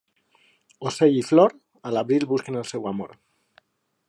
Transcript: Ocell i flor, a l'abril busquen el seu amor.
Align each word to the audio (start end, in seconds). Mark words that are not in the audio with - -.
Ocell 0.91 1.19
i 1.19 1.21
flor, 1.29 1.55
a 1.91 1.95
l'abril 1.97 2.29
busquen 2.35 2.61
el 2.63 2.69
seu 2.75 2.93
amor. 2.97 3.15